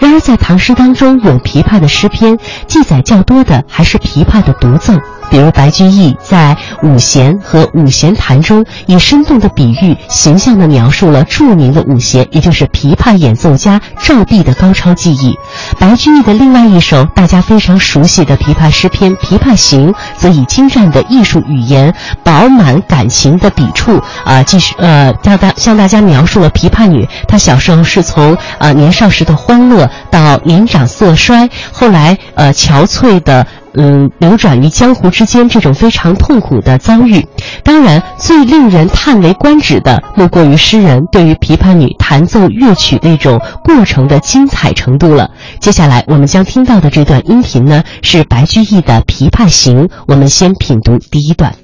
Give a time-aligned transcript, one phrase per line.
[0.00, 4.94] 然而在唐诗当中，有琵琶的诗篇记载较多的还是琵琶的独奏。
[5.28, 15.36] 比如白居易在《五弦》和《五弦弹》中，以生动的比喻，形象地描述了著名的五弦，也就是琵琶演奏家赵璧的高超技艺。
[15.78, 33.46] 白居易的另外一首大家非常熟悉的琵琶诗篇《琵琶行》，则以精湛的艺术语言、饱满感情的笔触，啊，继续呃，向大向大家描述了琵琶女她小时候是从呃年少时的欢乐到年长色衰，后来呃憔悴的。
[33.78, 37.26] 嗯，流转于江湖之间这种非常痛苦的遭遇，
[37.62, 45.30] 当然最令人叹为观止的，莫过于诗人对于琵琶女弹奏乐曲那种过程的精彩程度了。
[45.60, 51.52] 接下来我们将听到的这段音频呢，是白居易的《琵琶行》，我们先品读第一段。《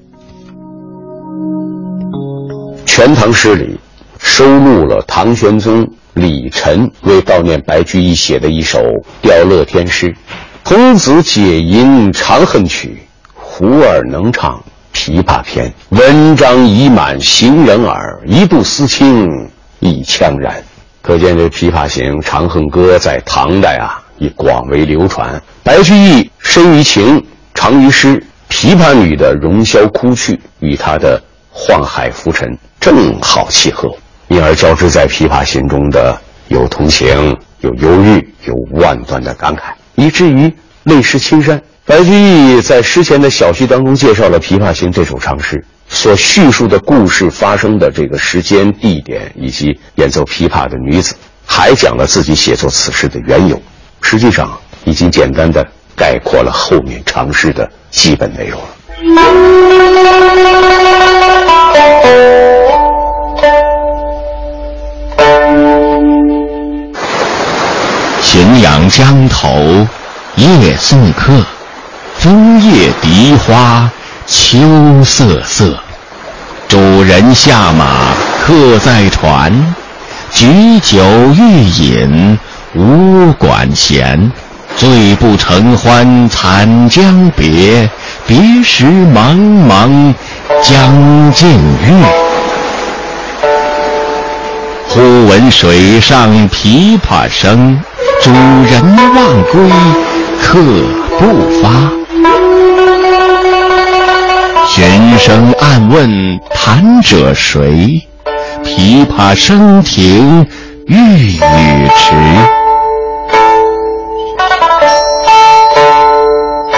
[2.85, 3.79] 全唐诗》里
[4.19, 8.79] 收录了唐玄宗李忱为悼念白居易写的一首
[9.21, 10.15] 吊乐天诗。
[10.65, 13.03] 童子解吟长恨曲，
[13.35, 14.63] 胡儿能唱
[14.95, 15.73] 琵琶篇。
[15.89, 19.29] 文章已满行人耳，一度思亲
[19.81, 20.63] 已怆然。
[21.03, 25.43] 可见这《琵琶行》《长恨歌》在唐代啊已广为流传。
[25.65, 27.23] 白居易深于情，
[27.55, 31.21] 长于诗，琵琶女的容销哭去与他的
[31.53, 33.93] 宦海浮沉正好契合，
[34.29, 39.73] 因而交织在《琵琶行》中的有同情，有忧郁，有万端的感慨。
[39.97, 41.61] 以至于泪湿青衫。
[41.85, 51.15] 白居易在诗前的小序当中介绍了《琵琶行》这首长诗，所叙述的故事发生的这个时间、地点以及演奏琵琶的女子，
[51.47, 53.61] 还讲了自己写作此诗的缘由。
[54.01, 54.51] 实际上，
[54.85, 58.69] 已经简单的概括了后面长诗的基本内容了。
[68.23, 69.87] 浔阳江头
[70.37, 71.33] 夜送客，
[72.19, 73.89] 枫叶荻花
[74.27, 74.59] 秋
[75.05, 75.79] 瑟瑟。
[76.73, 79.53] 主人下马客在船，
[80.31, 82.39] 举酒欲饮
[82.75, 84.33] 无管弦。
[84.75, 87.87] 醉不成欢惨将别，
[88.27, 89.37] 别时茫
[89.69, 90.15] 茫
[90.63, 91.51] 江浸
[91.85, 91.93] 月。
[94.89, 97.79] 忽闻水上琵琶声。
[98.23, 99.61] 主人忘归
[100.41, 100.59] 客
[101.19, 101.69] 不发，
[105.19, 108.07] 声暗问弹者谁？
[108.65, 110.47] 琵琶声停
[110.87, 112.15] 欲语迟。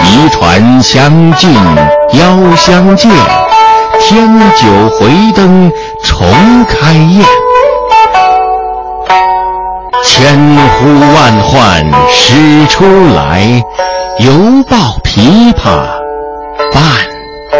[0.03, 1.53] 移船相近
[2.13, 3.11] 邀相见，
[3.99, 5.71] 添酒回灯
[6.03, 6.27] 重
[6.65, 7.25] 开宴。
[10.03, 10.37] 千
[10.77, 12.85] 呼万唤始出
[13.15, 13.61] 来，
[14.19, 14.31] 犹
[14.69, 15.94] 抱琵琶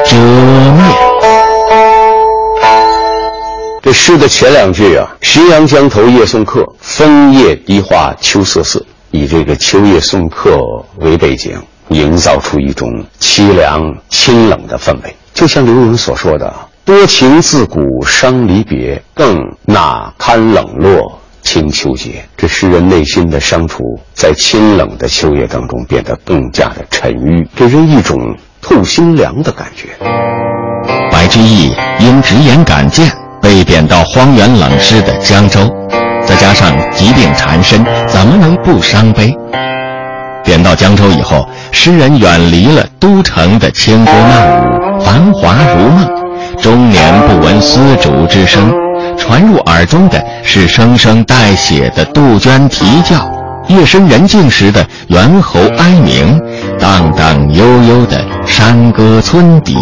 [0.08, 0.96] 遮面。
[3.82, 10.60] 这诗的前两句啊，“浔阳江头夜送客，枫叶荻花秋瑟瑟”，以这个秋夜送客
[10.98, 11.56] 为背景，
[11.90, 12.90] 营造出一种
[13.20, 15.16] 凄凉清冷的氛围。
[15.34, 16.52] 就像刘文所说的
[16.84, 23.82] ：“多情自古伤离别，更哪堪冷落。”清秋节，这诗人内心的伤楚，
[24.14, 28.20] 在清冷的秋夜当中变得更加的沉郁，给人一种
[28.62, 29.90] 透心凉的感觉。
[31.12, 33.10] 白居易因直言敢谏
[33.42, 35.60] 被贬到荒原冷湿的江州，
[36.26, 39.32] 再加上疾病缠身，怎么能不伤悲？
[40.44, 46.10] 贬到江州以后，诗人远离了都城的千歌万舞、繁华如梦，
[46.60, 48.85] 终年不闻丝竹之声。
[49.26, 53.28] 传入耳中的是声声带血的杜鹃啼叫，
[53.68, 56.40] 夜深人静时的猿猴哀鸣，
[56.80, 59.76] 荡荡悠悠的山歌村笛，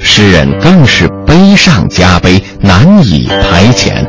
[0.00, 4.06] 诗人更是悲上加悲，难以排遣。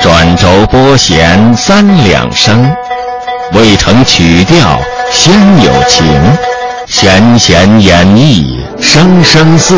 [0.00, 2.72] 转轴拨弦三两声，
[3.54, 4.78] 未成曲调
[5.10, 5.34] 先
[5.64, 6.06] 有情。
[6.88, 8.55] 弦弦掩抑
[8.86, 9.74] 声声似，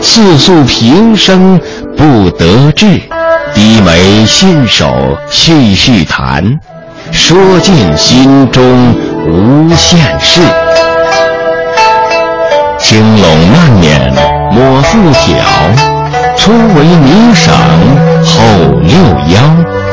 [0.00, 1.60] 似诉平生
[1.96, 2.86] 不得志。
[3.54, 6.42] 低眉信手续续弹，
[7.12, 8.94] 说尽心中
[9.26, 10.40] 无限事。
[12.78, 14.12] 轻拢慢捻
[14.50, 15.36] 抹复挑，
[16.36, 17.52] 初为霓裳
[18.24, 18.96] 后六
[19.28, 19.85] 幺。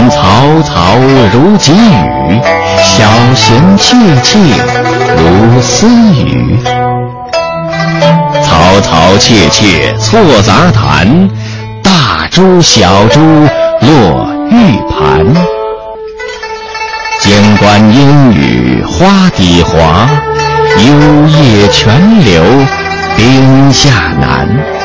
[0.00, 0.18] 前草
[0.62, 0.96] 嘈嘈
[1.30, 2.40] 如急雨，
[2.78, 3.04] 小
[3.34, 4.38] 弦切切
[5.18, 6.58] 如私语。
[8.42, 11.28] 嘈嘈切切错杂弹，
[11.82, 13.20] 大珠小珠
[13.82, 15.34] 落玉盘。
[17.20, 20.08] 间关莺语花底滑，
[20.78, 22.42] 幽咽泉流
[23.18, 24.79] 冰下难。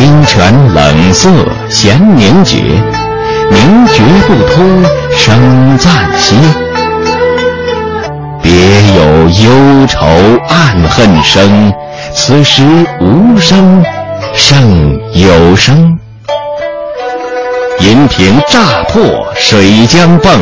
[0.00, 1.28] 冰泉冷涩
[1.68, 2.56] 弦凝绝，
[3.50, 4.82] 凝绝不通
[5.14, 6.34] 声暂歇。
[8.40, 8.50] 别
[8.96, 10.06] 有忧愁
[10.48, 11.70] 暗恨生，
[12.14, 12.62] 此时
[12.98, 13.84] 无声
[14.32, 15.98] 胜有声。
[17.80, 19.02] 银瓶乍破
[19.34, 20.38] 水浆迸，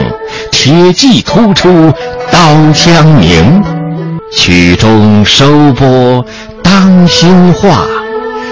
[0.52, 1.92] 铁骑突出
[2.30, 2.38] 刀
[2.72, 3.60] 枪鸣。
[4.30, 6.24] 曲终收拨
[6.62, 7.84] 当心画，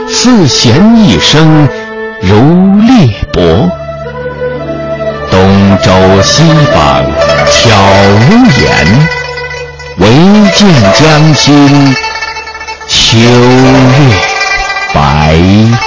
[0.09, 1.69] 四弦一声
[2.23, 3.71] 如裂帛。
[5.31, 5.91] 东周
[6.23, 6.43] 西
[6.75, 7.05] 舫
[7.51, 7.77] 悄
[8.31, 8.31] 无
[8.61, 8.67] 言，
[9.99, 10.05] 唯
[10.55, 11.95] 见江心
[12.89, 13.25] 秋月
[14.95, 15.86] 白。